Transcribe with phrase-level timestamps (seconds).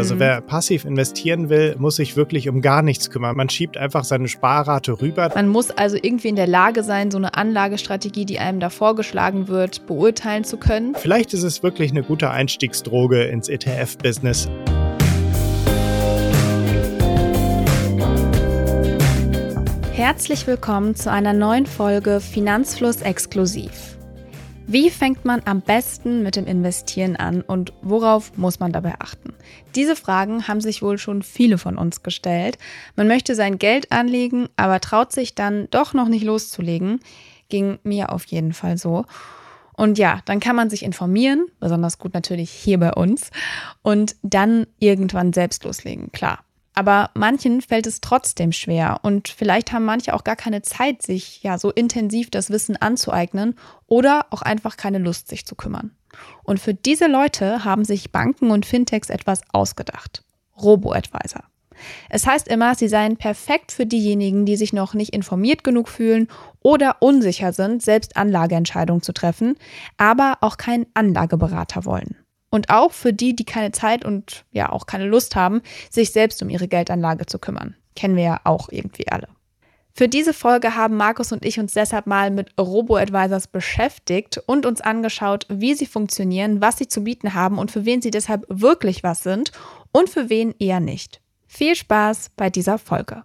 [0.00, 0.20] Also mhm.
[0.20, 3.36] wer passiv investieren will, muss sich wirklich um gar nichts kümmern.
[3.36, 5.30] Man schiebt einfach seine Sparrate rüber.
[5.34, 9.48] Man muss also irgendwie in der Lage sein, so eine Anlagestrategie, die einem da vorgeschlagen
[9.48, 10.94] wird, beurteilen zu können.
[10.94, 14.48] Vielleicht ist es wirklich eine gute Einstiegsdroge ins ETF-Business.
[19.92, 23.99] Herzlich willkommen zu einer neuen Folge Finanzfluss Exklusiv.
[24.72, 29.34] Wie fängt man am besten mit dem Investieren an und worauf muss man dabei achten?
[29.74, 32.56] Diese Fragen haben sich wohl schon viele von uns gestellt.
[32.94, 37.00] Man möchte sein Geld anlegen, aber traut sich dann doch noch nicht loszulegen.
[37.48, 39.06] Ging mir auf jeden Fall so.
[39.76, 43.30] Und ja, dann kann man sich informieren, besonders gut natürlich hier bei uns,
[43.82, 46.44] und dann irgendwann selbst loslegen, klar.
[46.80, 51.42] Aber manchen fällt es trotzdem schwer und vielleicht haben manche auch gar keine Zeit, sich
[51.42, 53.54] ja so intensiv das Wissen anzueignen
[53.86, 55.90] oder auch einfach keine Lust, sich zu kümmern.
[56.42, 60.24] Und für diese Leute haben sich Banken und Fintechs etwas ausgedacht.
[60.56, 61.42] Robo-Advisor.
[62.08, 66.28] Es heißt immer, sie seien perfekt für diejenigen, die sich noch nicht informiert genug fühlen
[66.62, 69.58] oder unsicher sind, selbst Anlageentscheidungen zu treffen,
[69.98, 72.16] aber auch keinen Anlageberater wollen.
[72.50, 76.42] Und auch für die, die keine Zeit und ja auch keine Lust haben, sich selbst
[76.42, 77.76] um ihre Geldanlage zu kümmern.
[77.94, 79.28] Kennen wir ja auch irgendwie alle.
[79.92, 84.80] Für diese Folge haben Markus und ich uns deshalb mal mit Robo-Advisors beschäftigt und uns
[84.80, 89.02] angeschaut, wie sie funktionieren, was sie zu bieten haben und für wen sie deshalb wirklich
[89.02, 89.52] was sind
[89.92, 91.20] und für wen eher nicht.
[91.46, 93.24] Viel Spaß bei dieser Folge.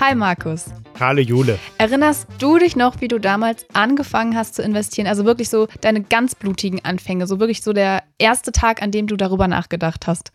[0.00, 0.66] Hi Markus.
[1.00, 1.58] Hallo Jule.
[1.76, 5.08] Erinnerst du dich noch, wie du damals angefangen hast zu investieren?
[5.08, 9.08] Also wirklich so deine ganz blutigen Anfänge, so wirklich so der erste Tag, an dem
[9.08, 10.30] du darüber nachgedacht hast.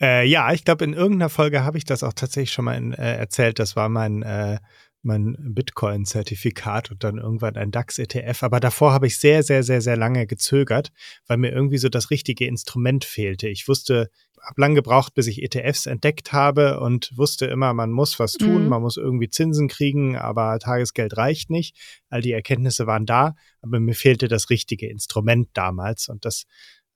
[0.00, 2.94] Äh, ja, ich glaube, in irgendeiner Folge habe ich das auch tatsächlich schon mal in,
[2.94, 3.58] äh, erzählt.
[3.58, 4.60] Das war mein, äh,
[5.06, 8.42] mein Bitcoin-Zertifikat und dann irgendwann ein DAX-ETF.
[8.42, 10.92] Aber davor habe ich sehr, sehr, sehr, sehr lange gezögert,
[11.26, 13.48] weil mir irgendwie so das richtige Instrument fehlte.
[13.48, 14.10] Ich wusste,
[14.42, 18.64] habe lang gebraucht, bis ich ETFs entdeckt habe und wusste immer, man muss was tun,
[18.64, 18.68] mhm.
[18.68, 21.76] man muss irgendwie Zinsen kriegen, aber Tagesgeld reicht nicht.
[22.10, 26.44] All die Erkenntnisse waren da, aber mir fehlte das richtige Instrument damals und das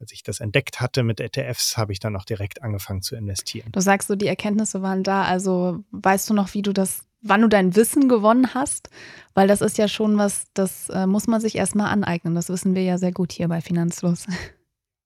[0.01, 3.71] als ich das entdeckt hatte mit ETFs, habe ich dann auch direkt angefangen zu investieren.
[3.71, 5.25] Du sagst so, die Erkenntnisse waren da.
[5.25, 8.91] Also weißt du noch, wie du das, wann du dein Wissen gewonnen hast?
[9.35, 12.35] Weil das ist ja schon was, das äh, muss man sich erstmal aneignen.
[12.35, 14.27] Das wissen wir ja sehr gut hier bei Finanzlos.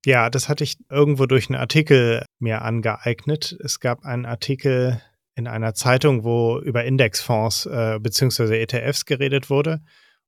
[0.07, 3.57] Ja, das hatte ich irgendwo durch einen Artikel mir angeeignet.
[3.65, 5.01] Es gab einen Artikel
[5.35, 8.61] in einer Zeitung, wo über Indexfonds äh, bzw.
[8.61, 9.81] ETFs geredet wurde.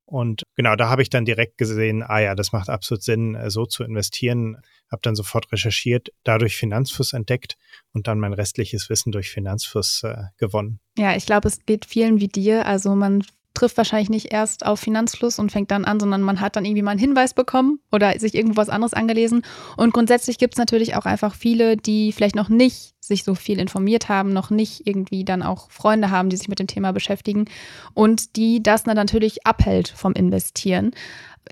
[0.06, 3.50] Und genau, da habe ich dann direkt gesehen, ah ja, das macht absolut Sinn, äh,
[3.50, 4.56] so zu investieren.
[4.90, 7.56] Habe dann sofort recherchiert, dadurch Finanzfluss entdeckt
[7.92, 10.80] und dann mein restliches Wissen durch Finanzfluss äh, gewonnen.
[10.98, 12.66] Ja, ich glaube, es geht vielen wie dir.
[12.66, 13.24] Also man
[13.56, 16.82] trifft wahrscheinlich nicht erst auf Finanzfluss und fängt dann an, sondern man hat dann irgendwie
[16.82, 19.42] mal einen Hinweis bekommen oder sich irgendwo was anderes angelesen.
[19.76, 23.58] Und grundsätzlich gibt es natürlich auch einfach viele, die vielleicht noch nicht sich so viel
[23.58, 27.46] informiert haben, noch nicht irgendwie dann auch Freunde haben, die sich mit dem Thema beschäftigen
[27.94, 30.92] und die das dann natürlich abhält vom Investieren.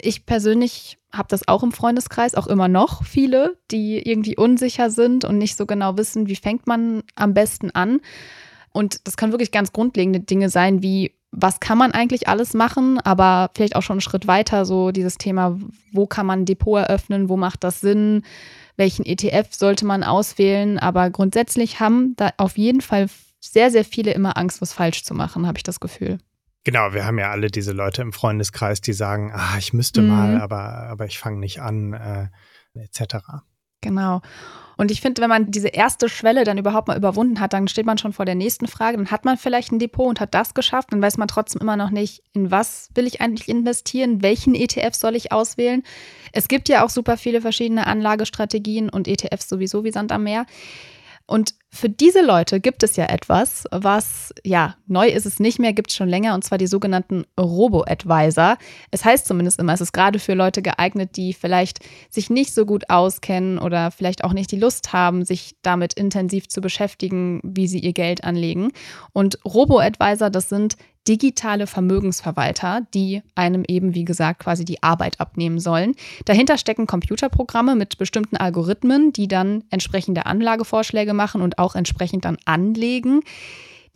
[0.01, 5.25] Ich persönlich habe das auch im Freundeskreis, auch immer noch viele, die irgendwie unsicher sind
[5.25, 8.01] und nicht so genau wissen, wie fängt man am besten an.
[8.73, 12.99] Und das können wirklich ganz grundlegende Dinge sein, wie was kann man eigentlich alles machen,
[13.01, 15.59] aber vielleicht auch schon einen Schritt weiter, so dieses Thema,
[15.93, 18.23] wo kann man ein Depot eröffnen, wo macht das Sinn,
[18.77, 20.79] welchen ETF sollte man auswählen.
[20.79, 23.09] Aber grundsätzlich haben da auf jeden Fall
[23.41, 26.19] sehr, sehr viele immer Angst, was falsch zu machen, habe ich das Gefühl.
[26.65, 30.09] Genau, wir haben ja alle diese Leute im Freundeskreis, die sagen, ah, ich müsste mhm.
[30.09, 32.29] mal, aber, aber ich fange nicht an, äh,
[32.75, 33.17] etc.
[33.83, 34.23] Genau.
[34.77, 37.87] Und ich finde, wenn man diese erste Schwelle dann überhaupt mal überwunden hat, dann steht
[37.87, 38.97] man schon vor der nächsten Frage.
[38.97, 40.93] Dann hat man vielleicht ein Depot und hat das geschafft.
[40.93, 44.95] Dann weiß man trotzdem immer noch nicht, in was will ich eigentlich investieren, welchen ETF
[44.95, 45.83] soll ich auswählen.
[46.33, 50.47] Es gibt ja auch super viele verschiedene Anlagestrategien und ETFs sowieso wie Sand am Meer.
[51.27, 55.73] Und für diese Leute gibt es ja etwas, was, ja, neu ist es nicht mehr,
[55.73, 58.59] gibt es schon länger, und zwar die sogenannten Robo-Advisor.
[58.91, 61.81] Es heißt zumindest immer, es ist gerade für Leute geeignet, die vielleicht
[62.11, 66.49] sich nicht so gut auskennen oder vielleicht auch nicht die Lust haben, sich damit intensiv
[66.49, 68.71] zu beschäftigen, wie sie ihr Geld anlegen.
[69.13, 75.59] Und Robo-Advisor, das sind digitale Vermögensverwalter, die einem eben, wie gesagt, quasi die Arbeit abnehmen
[75.59, 75.95] sollen.
[76.25, 82.39] Dahinter stecken Computerprogramme mit bestimmten Algorithmen, die dann entsprechende Anlagevorschläge machen und auch entsprechend dann
[82.45, 83.21] anlegen.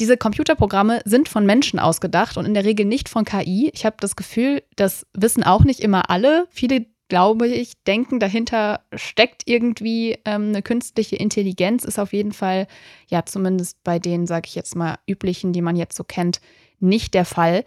[0.00, 3.70] Diese Computerprogramme sind von Menschen ausgedacht und in der Regel nicht von KI.
[3.74, 6.46] Ich habe das Gefühl, das wissen auch nicht immer alle.
[6.50, 12.66] Viele glaube ich, denken, dahinter steckt irgendwie ähm, eine künstliche Intelligenz, ist auf jeden Fall,
[13.08, 16.40] ja, zumindest bei den, sage ich jetzt mal, üblichen, die man jetzt so kennt,
[16.80, 17.64] nicht der Fall.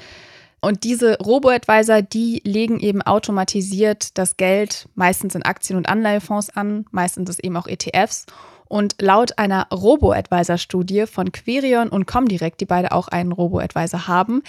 [0.62, 6.86] Und diese Robo-Advisor, die legen eben automatisiert das Geld meistens in Aktien- und Anleihefonds an,
[6.92, 8.28] meistens ist eben auch ETFs
[8.72, 14.42] und laut einer Robo-Advisor-Studie von Querion und Comdirect, die beide auch einen Robo-Advisor haben,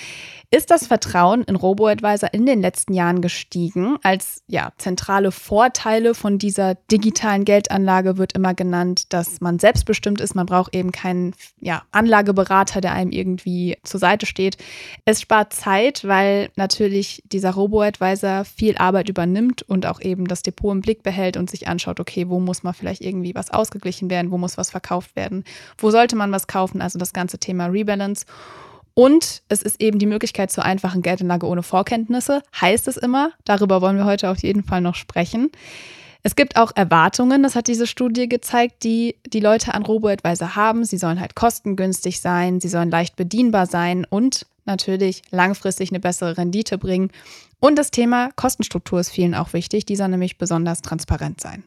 [0.52, 3.96] ist das Vertrauen in Robo-Advisor in den letzten Jahren gestiegen.
[4.02, 10.34] Als ja, zentrale Vorteile von dieser digitalen Geldanlage wird immer genannt, dass man selbstbestimmt ist.
[10.34, 14.56] Man braucht eben keinen ja, Anlageberater, der einem irgendwie zur Seite steht.
[15.04, 20.70] Es spart Zeit, weil natürlich dieser Robo-Advisor viel Arbeit übernimmt und auch eben das Depot
[20.70, 24.30] im Blick behält und sich anschaut, okay, wo muss man vielleicht irgendwie was ausgeglichen werden,
[24.30, 25.42] wo muss was verkauft werden,
[25.78, 28.26] wo sollte man was kaufen, also das ganze Thema Rebalance.
[28.94, 33.32] Und es ist eben die Möglichkeit zur einfachen Geldanlage ohne Vorkenntnisse, heißt es immer.
[33.44, 35.50] Darüber wollen wir heute auf jeden Fall noch sprechen.
[36.22, 40.84] Es gibt auch Erwartungen, das hat diese Studie gezeigt, die die Leute an Robo-Advisor haben.
[40.84, 46.36] Sie sollen halt kostengünstig sein, sie sollen leicht bedienbar sein und natürlich langfristig eine bessere
[46.36, 47.10] Rendite bringen.
[47.58, 49.84] Und das Thema Kostenstruktur ist vielen auch wichtig.
[49.84, 51.64] Die soll nämlich besonders transparent sein.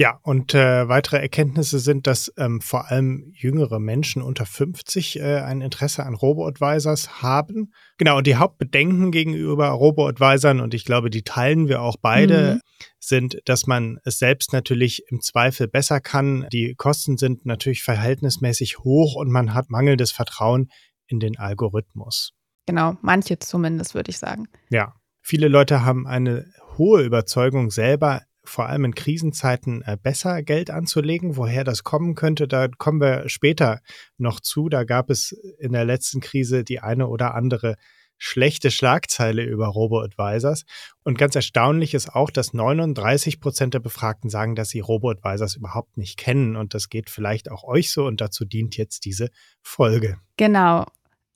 [0.00, 5.40] Ja, und äh, weitere Erkenntnisse sind, dass ähm, vor allem jüngere Menschen unter 50 äh,
[5.40, 7.72] ein Interesse an Robo-Advisors haben.
[7.96, 12.60] Genau, und die Hauptbedenken gegenüber Robo-Advisern, und ich glaube, die teilen wir auch beide, mhm.
[13.00, 16.46] sind, dass man es selbst natürlich im Zweifel besser kann.
[16.52, 20.70] Die Kosten sind natürlich verhältnismäßig hoch und man hat mangelndes Vertrauen
[21.08, 22.34] in den Algorithmus.
[22.66, 24.46] Genau, manche zumindest, würde ich sagen.
[24.70, 26.46] Ja, viele Leute haben eine
[26.76, 31.36] hohe Überzeugung selber vor allem in Krisenzeiten äh, besser Geld anzulegen.
[31.36, 33.80] Woher das kommen könnte, da kommen wir später
[34.16, 34.68] noch zu.
[34.68, 37.76] Da gab es in der letzten Krise die eine oder andere
[38.18, 40.64] schlechte Schlagzeile über Robo-Advisors.
[41.04, 45.96] Und ganz erstaunlich ist auch, dass 39 Prozent der Befragten sagen, dass sie Robo-Advisors überhaupt
[45.96, 46.56] nicht kennen.
[46.56, 48.06] Und das geht vielleicht auch euch so.
[48.06, 49.30] Und dazu dient jetzt diese
[49.62, 50.18] Folge.
[50.36, 50.84] Genau.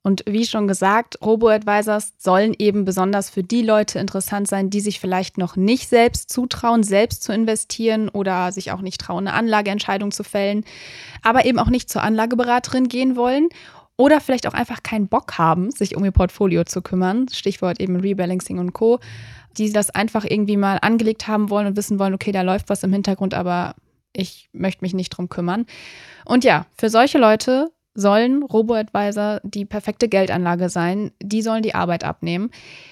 [0.03, 4.99] Und wie schon gesagt, Robo-Advisors sollen eben besonders für die Leute interessant sein, die sich
[4.99, 10.11] vielleicht noch nicht selbst zutrauen, selbst zu investieren oder sich auch nicht trauen, eine Anlageentscheidung
[10.11, 10.65] zu fällen,
[11.21, 13.47] aber eben auch nicht zur Anlageberaterin gehen wollen
[13.95, 17.27] oder vielleicht auch einfach keinen Bock haben, sich um ihr Portfolio zu kümmern.
[17.31, 18.99] Stichwort eben Rebalancing und Co.
[19.57, 22.83] Die das einfach irgendwie mal angelegt haben wollen und wissen wollen, okay, da läuft was
[22.83, 23.75] im Hintergrund, aber
[24.11, 25.65] ich möchte mich nicht drum kümmern.
[26.25, 31.11] Und ja, für solche Leute sollen Robo-Advisor die perfekte Geldanlage sein.
[31.21, 32.49] Die sollen die Arbeit abnehmen.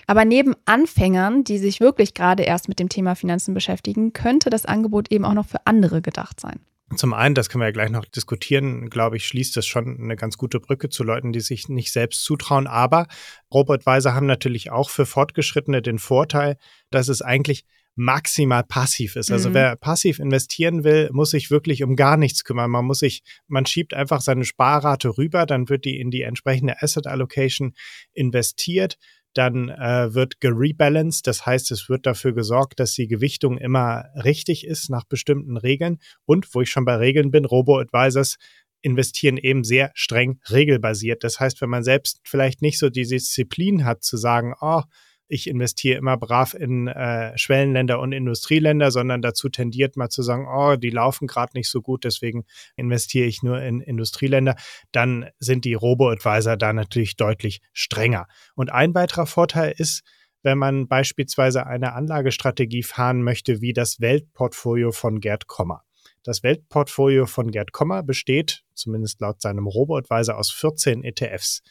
[0.07, 4.65] Aber neben Anfängern, die sich wirklich gerade erst mit dem Thema Finanzen beschäftigen, könnte das
[4.65, 6.59] Angebot eben auch noch für andere gedacht sein.
[6.95, 10.17] Zum einen, das können wir ja gleich noch diskutieren, glaube ich, schließt das schon eine
[10.17, 12.67] ganz gute Brücke zu Leuten, die sich nicht selbst zutrauen.
[12.67, 13.07] Aber
[13.53, 16.57] Robo-Advisor haben natürlich auch für Fortgeschrittene den Vorteil,
[16.89, 17.65] dass es eigentlich
[17.95, 19.31] maximal passiv ist.
[19.31, 19.53] Also mhm.
[19.53, 22.71] wer passiv investieren will, muss sich wirklich um gar nichts kümmern.
[22.71, 26.81] Man muss sich, man schiebt einfach seine Sparrate rüber, dann wird die in die entsprechende
[26.81, 27.73] Asset Allocation
[28.13, 28.97] investiert.
[29.33, 34.65] Dann äh, wird gerebalanced, das heißt, es wird dafür gesorgt, dass die Gewichtung immer richtig
[34.65, 35.99] ist nach bestimmten Regeln.
[36.25, 38.37] Und wo ich schon bei Regeln bin, Robo-Advisors
[38.81, 41.23] investieren eben sehr streng regelbasiert.
[41.23, 44.81] Das heißt, wenn man selbst vielleicht nicht so die Disziplin hat zu sagen, oh,
[45.31, 50.45] ich investiere immer brav in äh, Schwellenländer und Industrieländer, sondern dazu tendiert mal zu sagen,
[50.47, 52.43] oh, die laufen gerade nicht so gut, deswegen
[52.75, 54.55] investiere ich nur in Industrieländer,
[54.91, 58.27] dann sind die Robo-Advisor da natürlich deutlich strenger.
[58.55, 60.03] Und ein weiterer Vorteil ist,
[60.43, 65.83] wenn man beispielsweise eine Anlagestrategie fahren möchte, wie das Weltportfolio von Gerd Kommer.
[66.23, 71.61] Das Weltportfolio von Gerd Kommer besteht, zumindest laut seinem Robo-Advisor, aus 14 ETFs.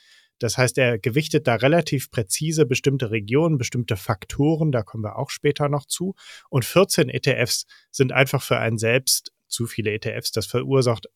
[0.40, 5.30] Das heißt, er gewichtet da relativ präzise bestimmte Regionen, bestimmte Faktoren, da kommen wir auch
[5.30, 6.14] später noch zu.
[6.48, 10.32] Und 14 ETFs sind einfach für einen selbst zu viele ETFs.
[10.32, 11.06] Das verursacht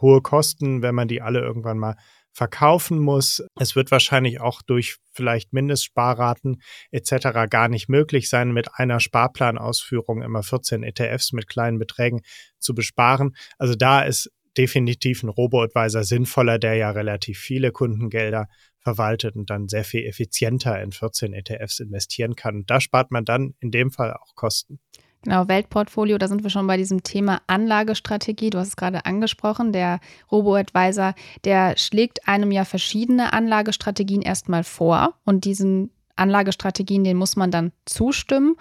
[0.00, 1.96] hohe Kosten, wenn man die alle irgendwann mal
[2.32, 3.42] verkaufen muss.
[3.60, 7.48] Es wird wahrscheinlich auch durch vielleicht Mindestsparraten etc.
[7.50, 12.22] gar nicht möglich sein, mit einer Sparplanausführung immer 14 ETFs mit kleinen Beträgen
[12.58, 13.36] zu besparen.
[13.58, 18.48] Also da ist definitiv ein Robo-Advisor sinnvoller, der ja relativ viele Kundengelder
[18.82, 22.56] verwaltet und dann sehr viel effizienter in 14 ETFs investieren kann.
[22.56, 24.80] Und da spart man dann in dem Fall auch Kosten.
[25.24, 28.50] Genau, Weltportfolio, da sind wir schon bei diesem Thema Anlagestrategie.
[28.50, 29.72] Du hast es gerade angesprochen.
[29.72, 30.00] Der
[30.32, 37.52] Robo-Advisor, der schlägt einem ja verschiedene Anlagestrategien erstmal vor und diesen Anlagestrategien, denen muss man
[37.52, 38.56] dann zustimmen.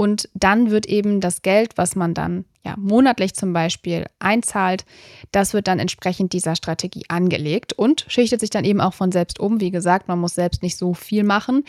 [0.00, 4.84] Und dann wird eben das Geld, was man dann ja, monatlich zum Beispiel einzahlt,
[5.32, 9.40] das wird dann entsprechend dieser Strategie angelegt und schichtet sich dann eben auch von selbst
[9.40, 9.60] um.
[9.60, 11.64] Wie gesagt, man muss selbst nicht so viel machen.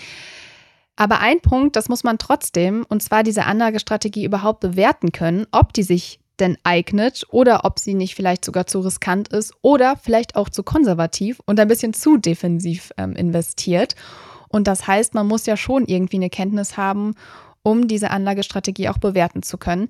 [0.95, 5.73] Aber ein Punkt, das muss man trotzdem, und zwar diese Anlagestrategie überhaupt bewerten können, ob
[5.73, 10.35] die sich denn eignet oder ob sie nicht vielleicht sogar zu riskant ist oder vielleicht
[10.35, 13.95] auch zu konservativ und ein bisschen zu defensiv ähm, investiert.
[14.49, 17.15] Und das heißt, man muss ja schon irgendwie eine Kenntnis haben,
[17.63, 19.89] um diese Anlagestrategie auch bewerten zu können.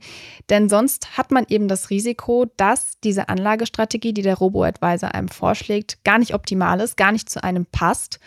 [0.49, 6.03] Denn sonst hat man eben das Risiko, dass diese Anlagestrategie, die der Robo-Advisor einem vorschlägt,
[6.03, 8.19] gar nicht optimal ist, gar nicht zu einem passt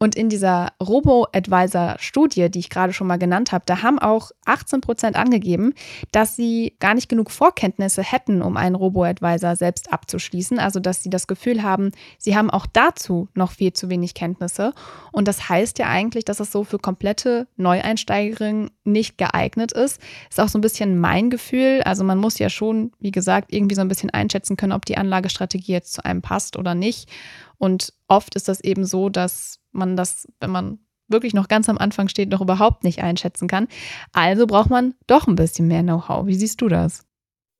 [0.00, 4.80] und in dieser Robo-Advisor-Studie, die ich gerade schon mal genannt habe, da haben auch 18
[4.80, 5.74] Prozent angegeben,
[6.12, 10.60] dass sie gar nicht genug Vorkenntnisse hätten, um einen Robo-Advisor selbst abzuschließen.
[10.60, 14.72] Also, dass sie das Gefühl haben, sie haben auch dazu noch viel zu wenig Kenntnisse.
[15.10, 20.00] Und das heißt ja eigentlich, dass es so für komplette Neueinsteigerinnen nicht geeignet ist.
[20.30, 21.82] Ist auch so ein bisschen mein Gefühl.
[21.84, 24.96] Also, man muss ja schon, wie gesagt, irgendwie so ein bisschen einschätzen können, ob die
[24.96, 27.10] Anlagestrategie jetzt zu einem passt oder nicht.
[27.58, 31.78] Und oft ist das eben so, dass man das, wenn man wirklich noch ganz am
[31.78, 33.68] Anfang steht, noch überhaupt nicht einschätzen kann.
[34.12, 36.26] Also braucht man doch ein bisschen mehr Know-how.
[36.26, 37.06] Wie siehst du das?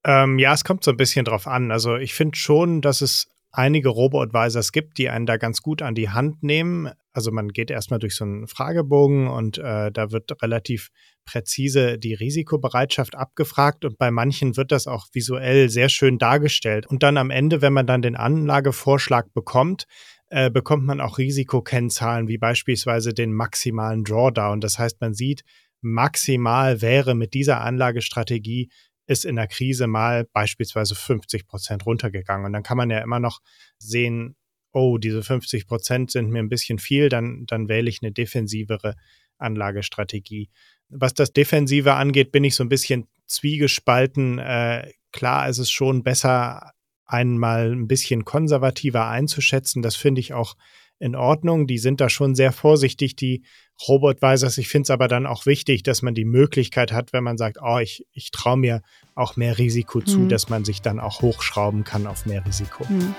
[0.04, 1.70] Ähm, ja, es kommt so ein bisschen drauf an.
[1.70, 5.94] Also ich finde schon, dass es einige Robo-Advisors gibt, die einen da ganz gut an
[5.94, 6.90] die Hand nehmen.
[7.12, 10.90] Also man geht erstmal durch so einen Fragebogen und äh, da wird relativ
[11.28, 16.86] präzise die Risikobereitschaft abgefragt und bei manchen wird das auch visuell sehr schön dargestellt.
[16.86, 19.84] Und dann am Ende, wenn man dann den Anlagevorschlag bekommt,
[20.30, 24.62] äh, bekommt man auch Risikokennzahlen wie beispielsweise den maximalen Drawdown.
[24.62, 25.42] Das heißt, man sieht,
[25.82, 28.70] maximal wäre mit dieser Anlagestrategie
[29.06, 32.46] ist in der Krise mal beispielsweise 50 Prozent runtergegangen.
[32.46, 33.40] Und dann kann man ja immer noch
[33.78, 34.34] sehen,
[34.72, 38.94] oh, diese 50 Prozent sind mir ein bisschen viel, dann, dann wähle ich eine defensivere
[39.38, 40.50] Anlagestrategie.
[40.90, 44.38] Was das Defensive angeht, bin ich so ein bisschen zwiegespalten.
[44.38, 46.72] Äh, klar ist es schon besser,
[47.08, 49.82] einmal ein bisschen konservativer einzuschätzen.
[49.82, 50.54] Das finde ich auch
[50.98, 51.66] in Ordnung.
[51.66, 53.44] Die sind da schon sehr vorsichtig, die
[53.86, 54.58] Robotvisors.
[54.58, 57.58] Ich finde es aber dann auch wichtig, dass man die Möglichkeit hat, wenn man sagt,
[57.62, 58.82] oh, ich, ich traue mir
[59.14, 60.28] auch mehr Risiko zu, mhm.
[60.28, 62.84] dass man sich dann auch hochschrauben kann auf mehr Risiko.
[62.88, 63.14] Mhm.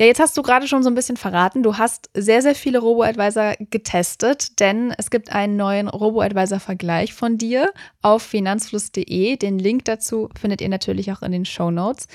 [0.00, 1.64] Ja, jetzt hast du gerade schon so ein bisschen verraten.
[1.64, 7.72] Du hast sehr, sehr viele Robo-Advisor getestet, denn es gibt einen neuen Robo-Advisor-Vergleich von dir
[8.00, 9.36] auf finanzfluss.de.
[9.38, 12.06] Den Link dazu findet ihr natürlich auch in den Show Notes.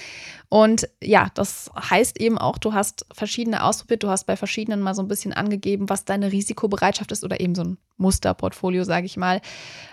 [0.47, 4.95] Und ja, das heißt eben auch, du hast verschiedene ausprobiert, du hast bei verschiedenen mal
[4.95, 9.17] so ein bisschen angegeben, was deine Risikobereitschaft ist oder eben so ein Musterportfolio, sage ich
[9.17, 9.41] mal.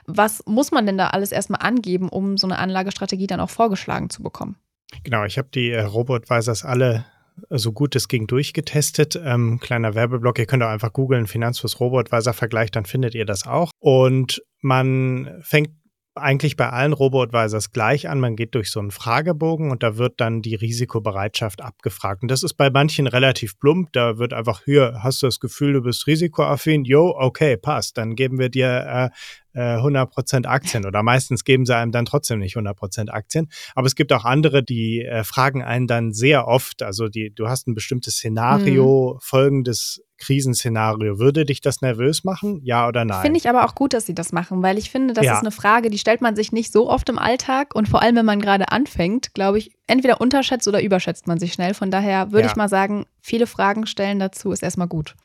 [0.07, 4.11] Was muss man denn da alles erstmal angeben, um so eine Anlagestrategie dann auch vorgeschlagen
[4.11, 4.55] zu bekommen?
[5.03, 7.05] Genau, ich habe die äh, Robo-Advisors alle
[7.51, 9.21] so gut es ging durchgetestet.
[9.23, 13.47] Ähm, kleiner Werbeblock, ihr könnt auch einfach googeln, Finanzfluss Robotweiser Vergleich, dann findet ihr das
[13.47, 13.71] auch.
[13.79, 15.71] Und man fängt
[16.15, 18.21] eigentlich bei allen Robo-Advisors gleich an.
[18.21, 22.23] Man geht durch so einen Fragebogen und da wird dann die Risikobereitschaft abgefragt.
[22.23, 23.93] Und das ist bei manchen relativ plump.
[23.93, 26.85] Da wird einfach, hier, hast du das Gefühl, du bist risikoaffin?
[26.85, 27.97] Jo, okay, passt.
[27.97, 29.11] Dann geben wir dir äh,
[29.55, 33.49] 100% äh, Aktien oder meistens geben sie einem dann trotzdem nicht 100% Aktien.
[33.75, 37.49] Aber es gibt auch andere, die äh, fragen einen dann sehr oft, also die, du
[37.49, 39.21] hast ein bestimmtes Szenario, mhm.
[39.21, 41.19] folgendes Krisenszenario.
[41.19, 42.61] Würde dich das nervös machen?
[42.63, 43.23] Ja oder nein?
[43.23, 45.35] Finde ich aber auch gut, dass sie das machen, weil ich finde, das ja.
[45.35, 48.17] ist eine Frage, die stellt man sich nicht so oft im Alltag und vor allem,
[48.17, 51.75] wenn man gerade anfängt, glaube ich, entweder unterschätzt oder überschätzt man sich schnell.
[51.75, 52.51] Von daher würde ja.
[52.51, 55.17] ich mal sagen, viele Fragen stellen dazu ist erstmal gut.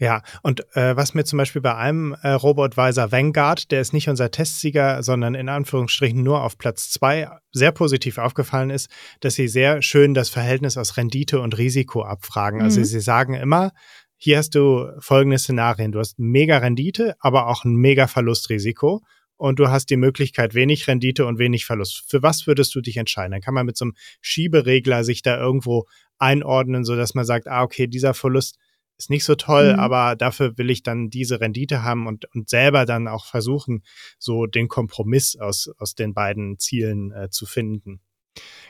[0.00, 4.08] Ja, und äh, was mir zum Beispiel bei einem äh, Robo-Advisor Vanguard, der ist nicht
[4.08, 8.88] unser Testsieger, sondern in Anführungsstrichen nur auf Platz zwei, sehr positiv aufgefallen ist,
[9.20, 12.62] dass sie sehr schön das Verhältnis aus Rendite und Risiko abfragen.
[12.62, 12.84] Also mhm.
[12.84, 13.72] sie sagen immer,
[14.16, 15.92] hier hast du folgende Szenarien.
[15.92, 19.02] Du hast mega Rendite, aber auch ein mega Verlustrisiko.
[19.36, 22.04] Und du hast die Möglichkeit, wenig Rendite und wenig Verlust.
[22.08, 23.32] Für was würdest du dich entscheiden?
[23.32, 25.86] Dann kann man mit so einem Schieberegler sich da irgendwo
[26.18, 28.56] einordnen, so dass man sagt, ah, okay, dieser Verlust
[29.00, 29.80] ist nicht so toll, mhm.
[29.80, 33.82] aber dafür will ich dann diese Rendite haben und, und selber dann auch versuchen,
[34.18, 38.00] so den Kompromiss aus, aus den beiden Zielen äh, zu finden.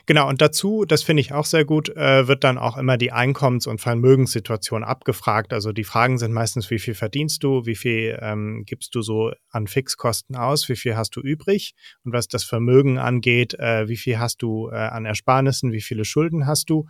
[0.07, 3.11] Genau, und dazu, das finde ich auch sehr gut, äh, wird dann auch immer die
[3.11, 5.53] Einkommens- und Vermögenssituation abgefragt.
[5.53, 9.31] Also die Fragen sind meistens, wie viel verdienst du, wie viel ähm, gibst du so
[9.49, 11.73] an Fixkosten aus, wie viel hast du übrig
[12.03, 16.05] und was das Vermögen angeht, äh, wie viel hast du äh, an Ersparnissen, wie viele
[16.05, 16.87] Schulden hast du.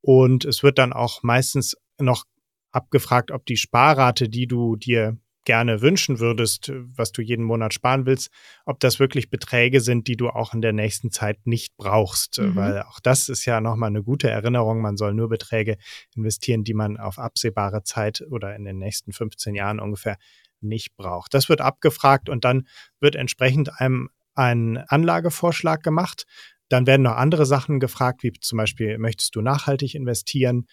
[0.00, 2.24] Und es wird dann auch meistens noch
[2.72, 8.04] abgefragt, ob die Sparrate, die du dir gerne wünschen würdest, was du jeden Monat sparen
[8.04, 8.28] willst,
[8.66, 12.38] ob das wirklich Beträge sind, die du auch in der nächsten Zeit nicht brauchst.
[12.38, 12.54] Mhm.
[12.54, 14.82] Weil auch das ist ja nochmal eine gute Erinnerung.
[14.82, 15.78] Man soll nur Beträge
[16.14, 20.18] investieren, die man auf absehbare Zeit oder in den nächsten 15 Jahren ungefähr
[20.60, 21.32] nicht braucht.
[21.32, 22.68] Das wird abgefragt und dann
[23.00, 26.26] wird entsprechend einem ein Anlagevorschlag gemacht.
[26.68, 30.66] Dann werden noch andere Sachen gefragt, wie zum Beispiel, möchtest du nachhaltig investieren?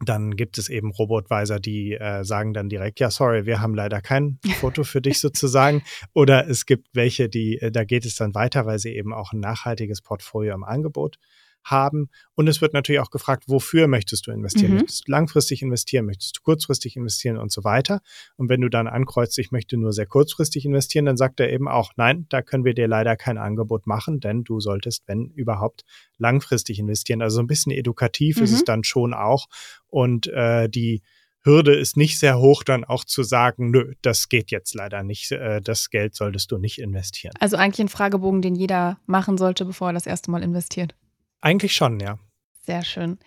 [0.00, 4.00] Dann gibt es eben Robo-Advisor, die äh, sagen dann direkt, ja, sorry, wir haben leider
[4.00, 5.82] kein Foto für dich sozusagen.
[6.12, 9.32] Oder es gibt welche, die, äh, da geht es dann weiter, weil sie eben auch
[9.32, 11.18] ein nachhaltiges Portfolio im Angebot
[11.64, 12.08] haben.
[12.34, 14.72] Und es wird natürlich auch gefragt, wofür möchtest du investieren?
[14.72, 14.78] Mhm.
[14.78, 16.06] Möchtest du langfristig investieren?
[16.06, 18.00] Möchtest du kurzfristig investieren und so weiter?
[18.36, 21.68] Und wenn du dann ankreuzt, ich möchte nur sehr kurzfristig investieren, dann sagt er eben
[21.68, 25.82] auch, nein, da können wir dir leider kein Angebot machen, denn du solltest, wenn überhaupt,
[26.18, 27.22] langfristig investieren.
[27.22, 28.44] Also ein bisschen edukativ mhm.
[28.44, 28.66] ist es mhm.
[28.66, 29.46] dann schon auch.
[29.88, 31.02] Und äh, die
[31.44, 35.32] Hürde ist nicht sehr hoch, dann auch zu sagen, nö, das geht jetzt leider nicht,
[35.32, 37.34] äh, das Geld solltest du nicht investieren.
[37.40, 40.94] Also eigentlich ein Fragebogen, den jeder machen sollte, bevor er das erste Mal investiert.
[41.42, 42.18] Eigentlich schon, ja.
[42.64, 43.18] Sehr schön.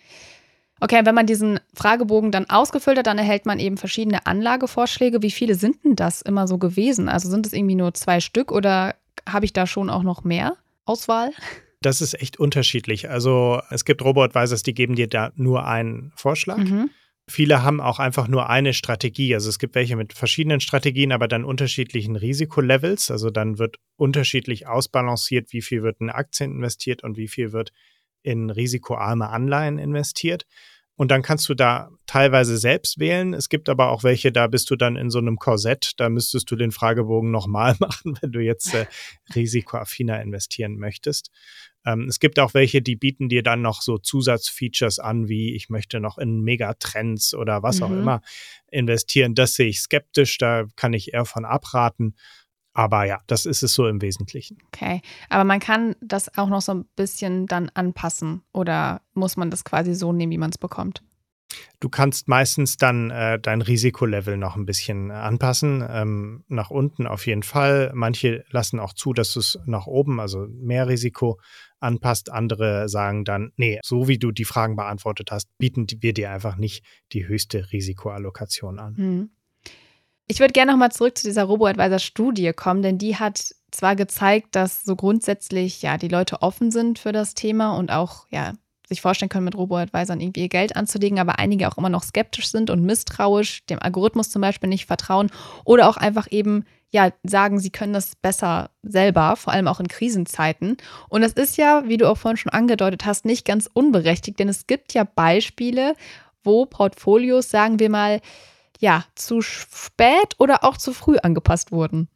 [0.80, 5.22] Okay, wenn man diesen Fragebogen dann ausgefüllt hat, dann erhält man eben verschiedene Anlagevorschläge.
[5.22, 7.08] Wie viele sind denn das immer so gewesen?
[7.08, 8.94] Also sind es irgendwie nur zwei Stück oder
[9.26, 11.30] habe ich da schon auch noch mehr Auswahl?
[11.80, 13.08] Das ist echt unterschiedlich.
[13.08, 16.58] Also es gibt Robo-Advisors, die geben dir da nur einen Vorschlag.
[16.58, 16.90] Mhm.
[17.28, 19.34] Viele haben auch einfach nur eine Strategie.
[19.34, 23.10] Also es gibt welche mit verschiedenen Strategien, aber dann unterschiedlichen Risikolevels.
[23.10, 27.72] Also dann wird unterschiedlich ausbalanciert, wie viel wird in Aktien investiert und wie viel wird
[28.26, 30.44] in risikoarme Anleihen investiert.
[30.98, 33.34] Und dann kannst du da teilweise selbst wählen.
[33.34, 35.92] Es gibt aber auch welche, da bist du dann in so einem Korsett.
[35.98, 38.86] Da müsstest du den Fragebogen nochmal machen, wenn du jetzt äh,
[39.34, 41.30] risikoaffiner investieren möchtest.
[41.84, 45.68] Ähm, es gibt auch welche, die bieten dir dann noch so Zusatzfeatures an, wie ich
[45.68, 47.82] möchte noch in Megatrends oder was mhm.
[47.84, 48.20] auch immer
[48.70, 49.34] investieren.
[49.34, 50.38] Das sehe ich skeptisch.
[50.38, 52.14] Da kann ich eher von abraten.
[52.76, 54.58] Aber ja, das ist es so im Wesentlichen.
[54.66, 59.50] Okay, aber man kann das auch noch so ein bisschen dann anpassen oder muss man
[59.50, 61.02] das quasi so nehmen, wie man es bekommt?
[61.80, 65.82] Du kannst meistens dann äh, dein Risikolevel noch ein bisschen anpassen.
[65.88, 67.92] Ähm, nach unten auf jeden Fall.
[67.94, 71.40] Manche lassen auch zu, dass du es nach oben, also mehr Risiko
[71.80, 72.30] anpasst.
[72.30, 76.56] Andere sagen dann, nee, so wie du die Fragen beantwortet hast, bieten wir dir einfach
[76.56, 78.94] nicht die höchste Risikoallokation an.
[78.98, 79.30] Mhm.
[80.28, 84.84] Ich würde gerne nochmal zurück zu dieser Robo-Advisor-Studie kommen, denn die hat zwar gezeigt, dass
[84.84, 88.52] so grundsätzlich ja die Leute offen sind für das Thema und auch ja
[88.88, 92.48] sich vorstellen können, mit Robo-Advisern irgendwie ihr Geld anzulegen, aber einige auch immer noch skeptisch
[92.48, 95.30] sind und misstrauisch, dem Algorithmus zum Beispiel nicht vertrauen
[95.64, 99.88] oder auch einfach eben ja sagen, sie können das besser selber, vor allem auch in
[99.88, 100.76] Krisenzeiten.
[101.08, 104.48] Und das ist ja, wie du auch vorhin schon angedeutet hast, nicht ganz unberechtigt, denn
[104.48, 105.94] es gibt ja Beispiele,
[106.44, 108.20] wo Portfolios, sagen wir mal,
[108.80, 112.08] ja, zu spät oder auch zu früh angepasst wurden.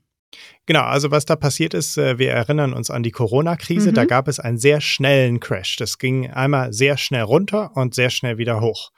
[0.67, 3.95] Genau, also was da passiert ist, äh, wir erinnern uns an die Corona-Krise, mhm.
[3.95, 5.77] da gab es einen sehr schnellen Crash.
[5.77, 8.91] Das ging einmal sehr schnell runter und sehr schnell wieder hoch.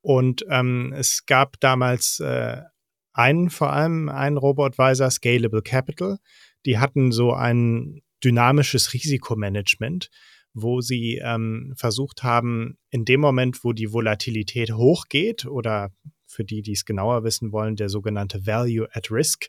[0.00, 2.60] Und ähm, es gab damals äh,
[3.12, 6.18] einen, vor allem einen Robo-Advisor, Scalable Capital.
[6.66, 10.10] Die hatten so ein dynamisches Risikomanagement,
[10.54, 15.92] wo sie ähm, versucht haben, in dem Moment, wo die Volatilität hochgeht oder
[16.32, 19.48] für die, die es genauer wissen wollen, der sogenannte Value at Risk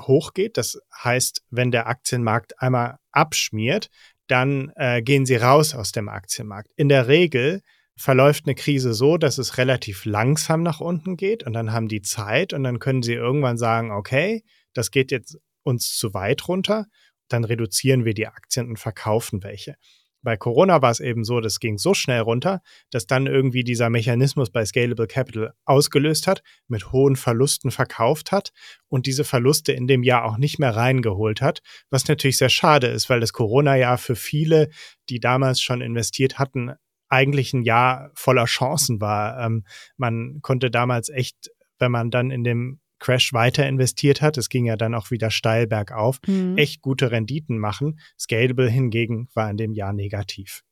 [0.00, 0.56] hochgeht.
[0.56, 3.88] Das heißt, wenn der Aktienmarkt einmal abschmiert,
[4.26, 6.70] dann äh, gehen sie raus aus dem Aktienmarkt.
[6.76, 7.62] In der Regel
[7.96, 12.02] verläuft eine Krise so, dass es relativ langsam nach unten geht und dann haben die
[12.02, 14.42] Zeit und dann können sie irgendwann sagen, okay,
[14.72, 16.86] das geht jetzt uns zu weit runter,
[17.28, 19.76] dann reduzieren wir die Aktien und verkaufen welche
[20.22, 23.90] bei Corona war es eben so, das ging so schnell runter, dass dann irgendwie dieser
[23.90, 28.52] Mechanismus bei Scalable Capital ausgelöst hat, mit hohen Verlusten verkauft hat
[28.88, 32.88] und diese Verluste in dem Jahr auch nicht mehr reingeholt hat, was natürlich sehr schade
[32.88, 34.70] ist, weil das Corona-Jahr für viele,
[35.08, 36.72] die damals schon investiert hatten,
[37.08, 39.40] eigentlich ein Jahr voller Chancen war.
[39.40, 39.64] Ähm,
[39.96, 44.66] man konnte damals echt, wenn man dann in dem Crash weiter investiert hat, es ging
[44.66, 46.56] ja dann auch wieder steil bergauf, mhm.
[46.56, 47.98] echt gute Renditen machen.
[48.18, 50.62] Scalable hingegen war in dem Jahr negativ.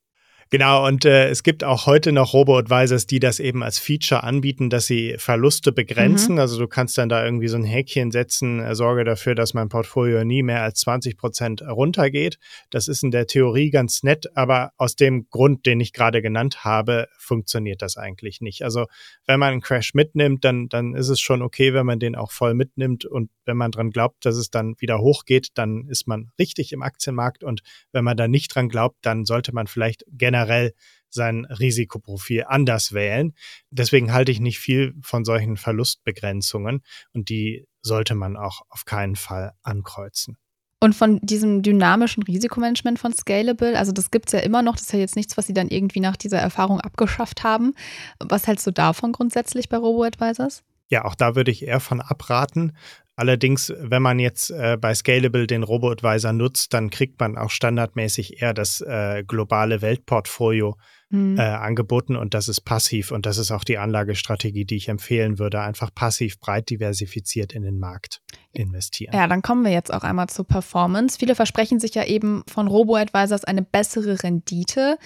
[0.50, 4.70] Genau, und äh, es gibt auch heute noch Robo-Advisors, die das eben als Feature anbieten,
[4.70, 6.36] dass sie Verluste begrenzen.
[6.36, 6.38] Mhm.
[6.38, 9.68] Also du kannst dann da irgendwie so ein Häkchen setzen, äh, sorge dafür, dass mein
[9.68, 12.38] Portfolio nie mehr als 20 Prozent runtergeht.
[12.70, 16.64] Das ist in der Theorie ganz nett, aber aus dem Grund, den ich gerade genannt
[16.64, 18.62] habe, funktioniert das eigentlich nicht.
[18.62, 18.86] Also
[19.26, 22.32] wenn man einen Crash mitnimmt, dann, dann ist es schon okay, wenn man den auch
[22.32, 26.30] voll mitnimmt und wenn man dran glaubt, dass es dann wieder hochgeht, dann ist man
[26.38, 27.60] richtig im Aktienmarkt und
[27.92, 30.72] wenn man da nicht dran glaubt, dann sollte man vielleicht generell generell
[31.10, 33.32] sein Risikoprofil anders wählen.
[33.70, 39.16] Deswegen halte ich nicht viel von solchen Verlustbegrenzungen und die sollte man auch auf keinen
[39.16, 40.36] Fall ankreuzen.
[40.80, 44.82] Und von diesem dynamischen Risikomanagement von Scalable, also das gibt es ja immer noch, das
[44.82, 47.74] ist ja jetzt nichts, was Sie dann irgendwie nach dieser Erfahrung abgeschafft haben.
[48.20, 50.62] Was hältst du davon grundsätzlich bei Robo-Advisors?
[50.88, 52.72] Ja, auch da würde ich eher von abraten.
[53.18, 58.40] Allerdings, wenn man jetzt äh, bei Scalable den Robo-Advisor nutzt, dann kriegt man auch standardmäßig
[58.40, 60.76] eher das äh, globale Weltportfolio
[61.10, 61.36] mhm.
[61.36, 65.40] äh, angeboten und das ist passiv und das ist auch die Anlagestrategie, die ich empfehlen
[65.40, 65.60] würde.
[65.60, 68.20] Einfach passiv breit diversifiziert in den Markt
[68.52, 69.16] investieren.
[69.16, 71.18] Ja, dann kommen wir jetzt auch einmal zur Performance.
[71.18, 74.96] Viele versprechen sich ja eben von Robo-Advisors eine bessere Rendite.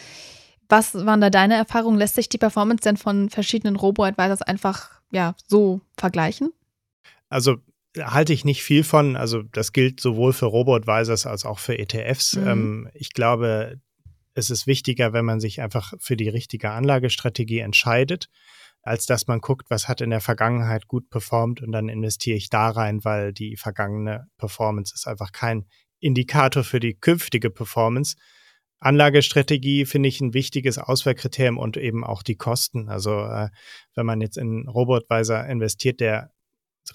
[0.68, 1.97] Was waren da deine Erfahrungen?
[1.99, 6.53] Lässt sich die Performance denn von verschiedenen Robo-Advisors einfach ja, so vergleichen?
[7.29, 7.59] Also
[7.98, 9.16] halte ich nicht viel von.
[9.16, 12.37] Also das gilt sowohl für Robo-Advisors als auch für ETFs.
[12.37, 12.48] Mhm.
[12.48, 13.81] Ähm, ich glaube,
[14.35, 18.29] es ist wichtiger, wenn man sich einfach für die richtige Anlagestrategie entscheidet,
[18.83, 22.48] als dass man guckt, was hat in der Vergangenheit gut performt und dann investiere ich
[22.48, 25.66] da rein, weil die vergangene Performance ist einfach kein
[26.01, 28.16] Indikator für die künftige Performance.
[28.83, 32.88] Anlagestrategie finde ich ein wichtiges Auswahlkriterium und eben auch die Kosten.
[32.88, 33.49] Also äh,
[33.95, 36.33] wenn man jetzt in Robotweiser investiert, der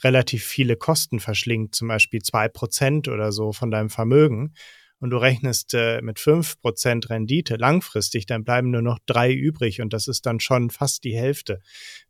[0.03, 4.53] relativ viele Kosten verschlingt, zum Beispiel zwei Prozent oder so von deinem Vermögen,
[4.99, 9.81] und du rechnest äh, mit fünf Prozent Rendite langfristig, dann bleiben nur noch drei übrig
[9.81, 11.59] und das ist dann schon fast die Hälfte.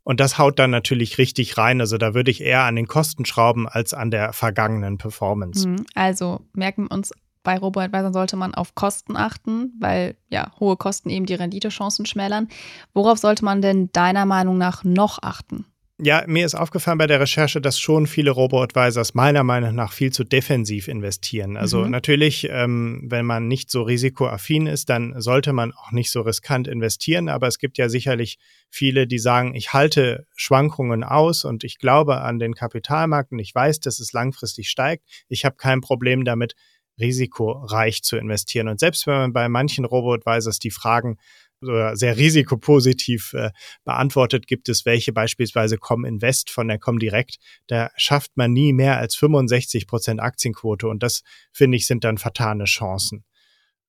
[0.04, 1.82] Und das haut dann natürlich richtig rein.
[1.82, 5.66] Also da würde ich eher an den Kosten schrauben als an der vergangenen Performance.
[5.68, 7.12] Hm, also merken wir uns
[7.48, 12.50] bei Robo-Advisor sollte man auf Kosten achten, weil ja hohe Kosten eben die Renditechancen schmälern.
[12.94, 15.66] Worauf sollte man denn deiner Meinung nach noch achten?
[16.00, 20.12] Ja, mir ist aufgefallen bei der Recherche, dass schon viele Robo-Advisors meiner Meinung nach viel
[20.12, 21.56] zu defensiv investieren.
[21.56, 21.90] Also mhm.
[21.90, 26.68] natürlich, ähm, wenn man nicht so risikoaffin ist, dann sollte man auch nicht so riskant
[26.68, 27.30] investieren.
[27.30, 32.20] Aber es gibt ja sicherlich viele, die sagen, ich halte Schwankungen aus und ich glaube
[32.22, 35.04] an den Kapitalmarkt und ich weiß, dass es langfristig steigt.
[35.30, 36.54] Ich habe kein Problem damit,
[37.00, 38.68] risikoreich zu investieren.
[38.68, 41.18] Und selbst wenn man bei manchen Robo-Advisors die Fragen
[41.62, 43.52] oder sehr risikopositiv äh,
[43.84, 47.38] beantwortet, gibt es welche beispielsweise Cominvest von der Comdirect.
[47.68, 52.18] Da schafft man nie mehr als 65 Prozent Aktienquote und das finde ich sind dann
[52.18, 53.24] vertane Chancen.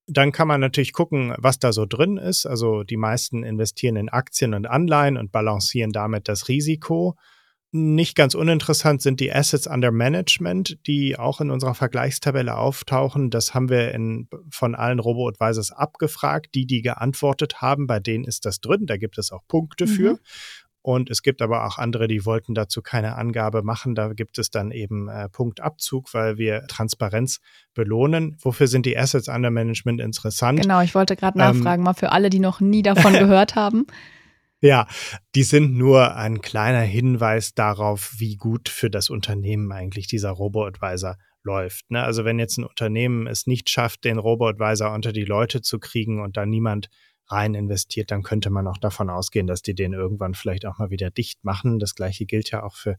[0.07, 2.47] Dann kann man natürlich gucken, was da so drin ist.
[2.47, 7.15] Also die meisten investieren in Aktien und Anleihen und balancieren damit das Risiko.
[7.71, 13.29] Nicht ganz uninteressant sind die Assets under Management, die auch in unserer Vergleichstabelle auftauchen.
[13.29, 16.55] Das haben wir in, von allen Robo-Advisors abgefragt.
[16.55, 18.87] Die, die geantwortet haben, bei denen ist das drin.
[18.87, 19.89] Da gibt es auch Punkte mhm.
[19.89, 20.19] für.
[20.81, 23.95] Und es gibt aber auch andere, die wollten dazu keine Angabe machen.
[23.95, 27.41] Da gibt es dann eben äh, Punktabzug, weil wir Transparenz
[27.75, 28.39] belohnen.
[28.41, 30.63] Wofür sind die Assets under Management interessant?
[30.63, 33.87] Genau, ich wollte gerade nachfragen, ähm, mal für alle, die noch nie davon gehört haben.
[34.61, 34.89] Ja,
[35.37, 41.17] die sind nur ein kleiner Hinweis darauf, wie gut für das Unternehmen eigentlich dieser Robo-Advisor
[41.45, 41.91] läuft.
[41.91, 42.03] Ne?
[42.03, 46.21] Also wenn jetzt ein Unternehmen es nicht schafft, den Robo-Advisor unter die Leute zu kriegen
[46.21, 46.89] und da niemand
[47.31, 50.91] rein investiert, dann könnte man auch davon ausgehen, dass die den irgendwann vielleicht auch mal
[50.91, 51.79] wieder dicht machen.
[51.79, 52.97] Das gleiche gilt ja auch für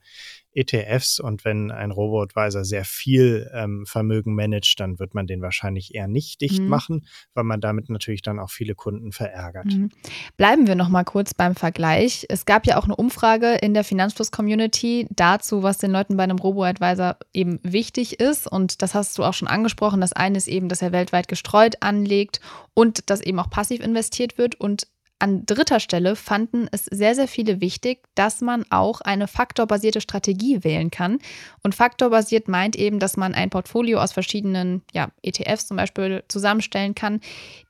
[0.53, 5.93] ETFs und wenn ein Robo-Advisor sehr viel ähm, Vermögen managt, dann wird man den wahrscheinlich
[5.93, 6.67] eher nicht dicht mhm.
[6.67, 9.65] machen, weil man damit natürlich dann auch viele Kunden verärgert.
[9.65, 9.89] Mhm.
[10.37, 12.25] Bleiben wir noch mal kurz beim Vergleich.
[12.29, 16.39] Es gab ja auch eine Umfrage in der Finanzfluss-Community dazu, was den Leuten bei einem
[16.39, 20.01] Robo-Advisor eben wichtig ist und das hast du auch schon angesprochen.
[20.01, 22.41] Das eine ist eben, dass er weltweit gestreut anlegt
[22.73, 24.87] und dass eben auch passiv investiert wird und
[25.19, 30.63] an dritter Stelle fanden es sehr, sehr viele wichtig, dass man auch eine faktorbasierte Strategie
[30.63, 31.19] wählen kann.
[31.61, 36.95] Und faktorbasiert meint eben, dass man ein Portfolio aus verschiedenen ja, ETFs zum Beispiel zusammenstellen
[36.95, 37.19] kann,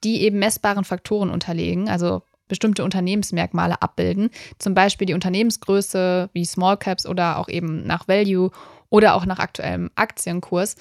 [0.03, 4.29] die eben messbaren Faktoren unterlegen, also bestimmte Unternehmensmerkmale abbilden.
[4.59, 8.51] Zum Beispiel die Unternehmensgröße wie Small Caps oder auch eben nach Value
[8.89, 10.75] oder auch nach aktuellem Aktienkurs.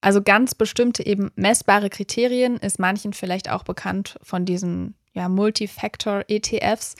[0.00, 6.96] Also ganz bestimmte eben messbare Kriterien ist manchen vielleicht auch bekannt von diesen ja, Multifactor-ETFs.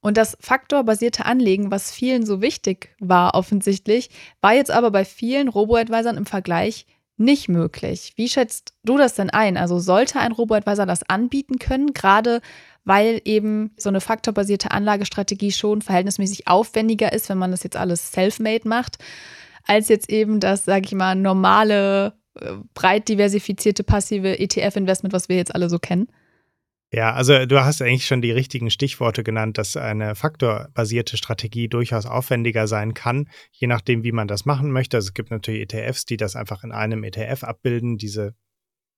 [0.00, 4.10] Und das faktorbasierte Anlegen, was vielen so wichtig war offensichtlich,
[4.42, 6.86] war jetzt aber bei vielen Robo-Advisern im Vergleich
[7.16, 8.12] nicht möglich.
[8.16, 9.56] Wie schätzt du das denn ein?
[9.56, 12.40] Also sollte ein Robo-Advisor das anbieten können, gerade
[12.84, 18.12] weil eben so eine faktorbasierte Anlagestrategie schon verhältnismäßig aufwendiger ist, wenn man das jetzt alles
[18.12, 18.98] self-made macht,
[19.66, 25.36] als jetzt eben das, sage ich mal, normale, äh, breit diversifizierte passive ETF-Investment, was wir
[25.36, 26.08] jetzt alle so kennen?
[26.94, 32.06] Ja, also du hast eigentlich schon die richtigen Stichworte genannt, dass eine faktorbasierte Strategie durchaus
[32.06, 34.98] aufwendiger sein kann, je nachdem, wie man das machen möchte.
[34.98, 38.36] Also es gibt natürlich ETFs, die das einfach in einem ETF abbilden, diese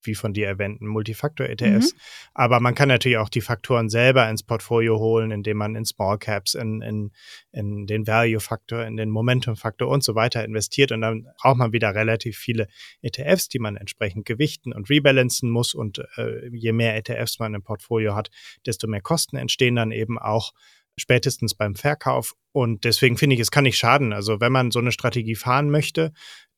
[0.02, 1.92] wie von dir erwähnten Multifaktor-ETFs.
[1.92, 1.98] Mhm.
[2.35, 6.18] Aber man kann natürlich auch die Faktoren selber ins Portfolio holen, indem man in Small
[6.18, 7.12] Caps, in, in,
[7.52, 10.92] in den Value-Faktor, in den Momentum-Faktor und so weiter investiert.
[10.92, 12.68] Und dann braucht man wieder relativ viele
[13.02, 15.74] ETFs, die man entsprechend gewichten und rebalancen muss.
[15.74, 18.30] Und äh, je mehr ETFs man im Portfolio hat,
[18.64, 20.52] desto mehr Kosten entstehen dann eben auch.
[20.98, 22.35] Spätestens beim Verkauf.
[22.52, 24.12] Und deswegen finde ich, es kann nicht schaden.
[24.12, 26.12] Also wenn man so eine Strategie fahren möchte,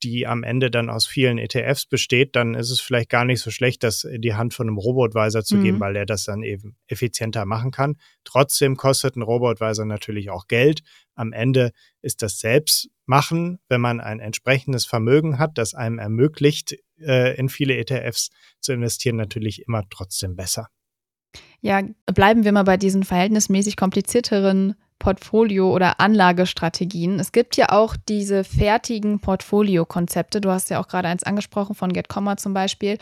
[0.04, 3.50] die am Ende dann aus vielen ETFs besteht, dann ist es vielleicht gar nicht so
[3.50, 5.64] schlecht, das in die Hand von einem Robo-Advisor zu mhm.
[5.64, 7.96] geben, weil der das dann eben effizienter machen kann.
[8.24, 10.82] Trotzdem kostet ein Robo-Advisor natürlich auch Geld.
[11.16, 17.36] Am Ende ist das Selbstmachen, wenn man ein entsprechendes Vermögen hat, das einem ermöglicht, äh,
[17.36, 20.68] in viele ETFs zu investieren, natürlich immer trotzdem besser.
[21.60, 27.20] Ja, bleiben wir mal bei diesen verhältnismäßig komplizierteren Portfolio- oder Anlagestrategien.
[27.20, 30.40] Es gibt ja auch diese fertigen Portfolio-Konzepte.
[30.40, 32.98] Du hast ja auch gerade eins angesprochen von GetComma zum Beispiel.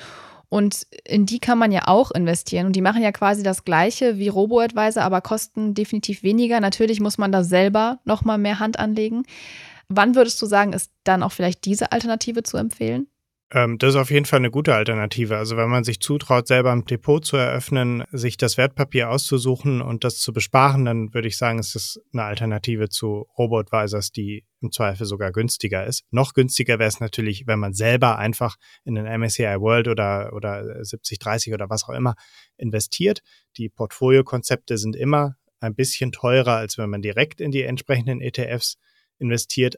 [0.49, 2.67] Und in die kann man ja auch investieren.
[2.67, 6.61] Und die machen ja quasi das Gleiche wie Robo-Advisor, aber kosten definitiv weniger.
[6.61, 9.25] Natürlich muss man da selber nochmal mehr Hand anlegen.
[9.89, 13.09] Wann würdest du sagen, ist dann auch vielleicht diese Alternative zu empfehlen?
[13.53, 15.37] Ähm, das ist auf jeden Fall eine gute Alternative.
[15.37, 20.03] Also wenn man sich zutraut, selber ein Depot zu eröffnen, sich das Wertpapier auszusuchen und
[20.03, 24.73] das zu besparen, dann würde ich sagen, ist das eine Alternative zu Robo-Advisors, die im
[24.73, 26.03] Zweifel sogar günstiger ist.
[26.11, 30.85] Noch günstiger wäre es natürlich, wenn man selber einfach in den MSCI World oder, oder
[30.85, 31.21] 70,
[31.55, 32.15] oder was auch immer
[32.57, 33.21] investiert.
[33.59, 38.77] Die Portfoliokonzepte sind immer ein bisschen teurer, als wenn man direkt in die entsprechenden ETFs
[39.19, 39.77] investiert.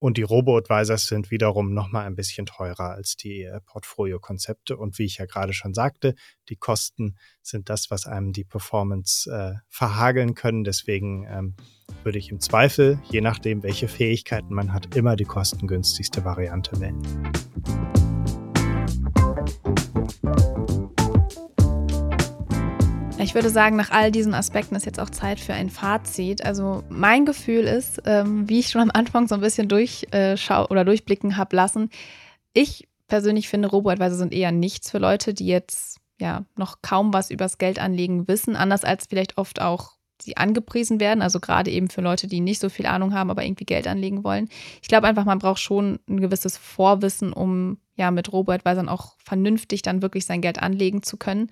[0.00, 4.78] Und die Robo-Advisors sind wiederum nochmal ein bisschen teurer als die äh, Portfolio-Konzepte.
[4.78, 6.14] Und wie ich ja gerade schon sagte,
[6.48, 10.64] die Kosten sind das, was einem die Performance äh, verhageln können.
[10.64, 11.54] Deswegen ähm,
[12.02, 17.02] würde ich im Zweifel, je nachdem, welche Fähigkeiten man hat, immer die kostengünstigste Variante wählen.
[23.30, 26.44] Ich würde sagen, nach all diesen Aspekten ist jetzt auch Zeit für ein Fazit.
[26.44, 30.84] Also mein Gefühl ist, ähm, wie ich schon am Anfang so ein bisschen durchschau oder
[30.84, 31.90] durchblicken habe lassen,
[32.54, 37.30] ich persönlich finde, Robo-Advisor sind eher nichts für Leute, die jetzt ja noch kaum was
[37.30, 42.00] übers Geldanlegen wissen, anders als vielleicht oft auch sie angepriesen werden, also gerade eben für
[42.00, 44.48] Leute, die nicht so viel Ahnung haben, aber irgendwie Geld anlegen wollen.
[44.82, 49.82] Ich glaube einfach, man braucht schon ein gewisses Vorwissen, um ja mit Robo-Advisern auch vernünftig
[49.82, 51.48] dann wirklich sein Geld anlegen zu können.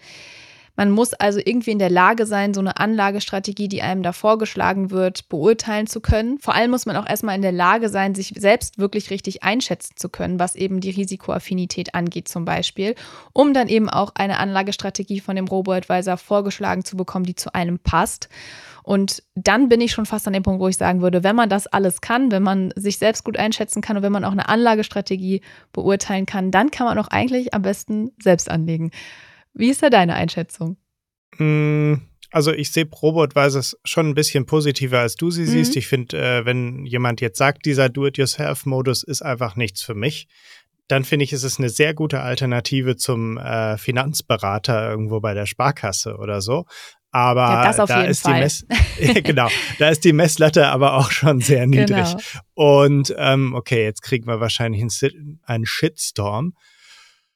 [0.79, 4.93] Man muss also irgendwie in der Lage sein, so eine Anlagestrategie, die einem da vorgeschlagen
[4.93, 6.39] wird, beurteilen zu können.
[6.39, 9.97] Vor allem muss man auch erstmal in der Lage sein, sich selbst wirklich richtig einschätzen
[9.97, 12.95] zu können, was eben die Risikoaffinität angeht zum Beispiel,
[13.33, 17.81] um dann eben auch eine Anlagestrategie von dem Robo-Advisor vorgeschlagen zu bekommen, die zu einem
[17.81, 18.29] passt.
[18.85, 21.49] Und dann bin ich schon fast an dem Punkt, wo ich sagen würde, wenn man
[21.49, 24.49] das alles kann, wenn man sich selbst gut einschätzen kann und wenn man auch eine
[24.49, 25.41] Anlagestrategie
[25.73, 28.93] beurteilen kann, dann kann man auch eigentlich am besten selbst anlegen.
[29.55, 30.77] Wie ist da deine Einschätzung?
[31.37, 31.95] Mm,
[32.31, 35.47] also ich sehe Robotweise schon ein bisschen positiver, als du sie mhm.
[35.47, 35.77] siehst.
[35.77, 40.29] Ich finde, äh, wenn jemand jetzt sagt, dieser Do-it-yourself-Modus ist einfach nichts für mich,
[40.89, 45.47] dann finde ich, ist es eine sehr gute Alternative zum äh, Finanzberater irgendwo bei der
[45.47, 46.65] Sparkasse oder so.
[47.11, 48.35] Aber ja, da ist Fall.
[48.35, 48.67] die Mess
[49.23, 51.89] genau, da ist die Messlatte aber auch schon sehr niedrig.
[51.89, 52.19] Genau.
[52.55, 54.83] Und ähm, okay, jetzt kriegen wir wahrscheinlich
[55.45, 56.55] einen Shitstorm.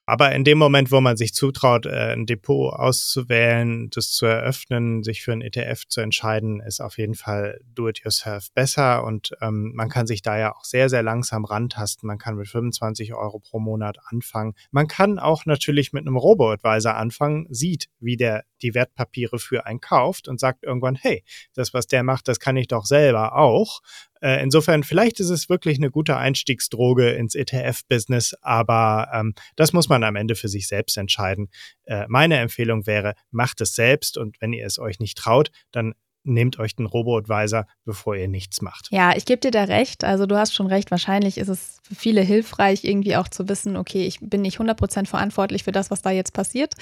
[0.05, 5.05] Aber in dem Moment, wo man sich zutraut, äh, ein Depot auszuwählen, das zu eröffnen,
[5.05, 9.88] sich für einen ETF zu entscheiden, ist auf jeden Fall Do-it-yourself besser und ähm, man
[9.88, 12.09] kann sich da ja auch sehr, sehr langsam rantasten.
[12.09, 14.55] Man kann mit 25 Euro pro Monat anfangen.
[14.73, 19.81] Man kann auch natürlich mit einem Robo-Advisor anfangen, sieht, wie der die Wertpapiere für einen
[19.81, 23.81] kauft und sagt irgendwann, hey, das, was der macht, das kann ich doch selber auch.
[24.22, 29.88] Äh, insofern, vielleicht ist es wirklich eine gute Einstiegsdroge ins ETF-Business, aber ähm, das muss
[29.88, 31.48] man am Ende für sich selbst entscheiden.
[31.85, 35.94] Äh, meine Empfehlung wäre, macht es selbst und wenn ihr es euch nicht traut, dann
[36.24, 38.88] nehmt euch den Robo-Advisor, bevor ihr nichts macht.
[38.90, 40.04] Ja, ich gebe dir da recht.
[40.04, 40.90] Also du hast schon recht.
[40.90, 45.06] Wahrscheinlich ist es für viele hilfreich, irgendwie auch zu wissen, okay, ich bin nicht 100%
[45.06, 46.74] verantwortlich für das, was da jetzt passiert.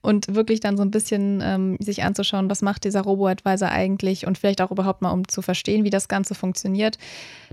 [0.00, 4.38] Und wirklich dann so ein bisschen ähm, sich anzuschauen, was macht dieser Robo-Advisor eigentlich und
[4.38, 6.98] vielleicht auch überhaupt mal, um zu verstehen, wie das Ganze funktioniert.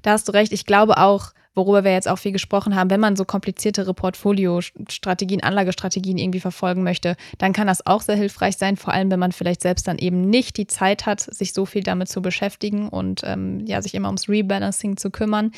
[0.02, 0.52] Da hast du recht.
[0.52, 5.44] Ich glaube auch, worüber wir jetzt auch viel gesprochen haben, wenn man so kompliziertere Portfoliostrategien,
[5.44, 9.32] Anlagestrategien irgendwie verfolgen möchte, dann kann das auch sehr hilfreich sein, vor allem wenn man
[9.32, 13.22] vielleicht selbst dann eben nicht die Zeit hat, sich so viel damit zu beschäftigen und
[13.26, 15.52] ähm, ja, sich immer ums Rebalancing zu kümmern.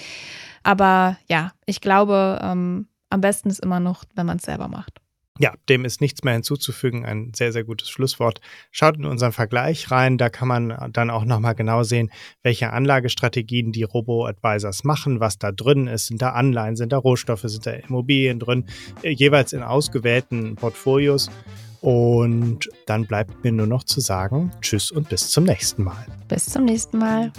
[0.63, 5.01] Aber ja, ich glaube, ähm, am besten ist immer noch, wenn man es selber macht.
[5.41, 7.05] Ja, dem ist nichts mehr hinzuzufügen.
[7.05, 8.41] Ein sehr, sehr gutes Schlusswort.
[8.71, 10.17] Schaut in unseren Vergleich rein.
[10.17, 12.11] Da kann man dann auch nochmal genau sehen,
[12.43, 16.07] welche Anlagestrategien die Robo-Advisors machen, was da drin ist.
[16.07, 18.65] Sind da Anleihen, sind da Rohstoffe, sind da Immobilien drin,
[19.01, 21.31] äh, jeweils in ausgewählten Portfolios.
[21.79, 26.05] Und dann bleibt mir nur noch zu sagen, tschüss und bis zum nächsten Mal.
[26.27, 27.31] Bis zum nächsten Mal.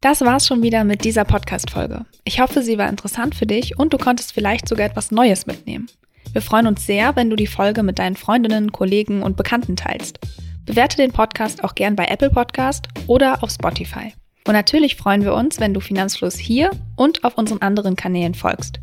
[0.00, 2.06] Das war's schon wieder mit dieser Podcast-Folge.
[2.22, 5.88] Ich hoffe, sie war interessant für dich und du konntest vielleicht sogar etwas Neues mitnehmen.
[6.32, 10.20] Wir freuen uns sehr, wenn du die Folge mit deinen Freundinnen, Kollegen und Bekannten teilst.
[10.64, 14.12] Bewerte den Podcast auch gern bei Apple Podcast oder auf Spotify.
[14.46, 18.78] Und natürlich freuen wir uns, wenn du Finanzfluss hier und auf unseren anderen Kanälen folgst.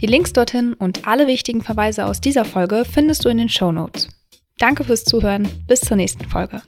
[0.00, 3.72] Die Links dorthin und alle wichtigen Verweise aus dieser Folge findest du in den Show
[3.72, 4.08] Notes.
[4.58, 5.48] Danke fürs Zuhören.
[5.66, 6.62] Bis zur nächsten Folge.